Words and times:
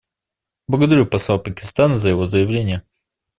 Благодарю 0.67 1.05
посла 1.05 1.37
Пакистана 1.37 1.95
за 1.95 2.09
его 2.09 2.25
заявление. 2.25 2.81